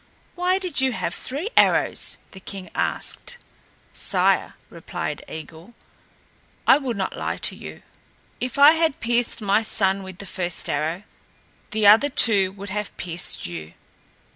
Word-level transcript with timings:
"Why 0.33 0.57
did 0.57 0.81
you 0.81 0.93
have 0.93 1.13
three 1.13 1.51
arrows?" 1.55 2.17
the 2.31 2.39
king 2.39 2.71
asked. 2.73 3.37
"Sire," 3.93 4.55
replied 4.71 5.23
Eigil, 5.27 5.75
"I 6.65 6.79
will 6.79 6.95
not 6.95 7.15
lie 7.15 7.37
to 7.37 7.55
you. 7.55 7.83
If 8.39 8.57
I 8.57 8.71
had 8.71 8.99
pierced 8.99 9.41
my 9.43 9.61
son 9.61 10.01
with 10.01 10.17
the 10.17 10.25
first 10.25 10.67
arrow, 10.71 11.03
the 11.69 11.85
other 11.85 12.09
two 12.09 12.51
would 12.53 12.71
have 12.71 12.97
pierced 12.97 13.45
you." 13.45 13.75